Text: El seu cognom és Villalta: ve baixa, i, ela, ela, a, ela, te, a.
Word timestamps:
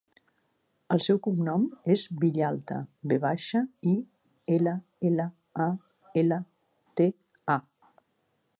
El 0.93 1.01
seu 1.07 1.17
cognom 1.27 1.65
és 1.95 2.05
Villalta: 2.23 2.79
ve 3.11 3.19
baixa, 3.25 3.61
i, 3.91 3.95
ela, 4.57 4.75
ela, 5.11 5.29
a, 5.67 5.69
ela, 6.23 6.41
te, 7.03 7.09
a. 7.57 7.61